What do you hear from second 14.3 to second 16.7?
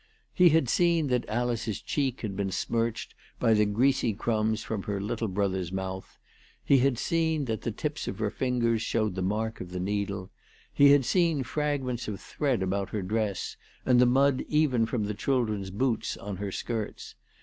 even from the children's boots on her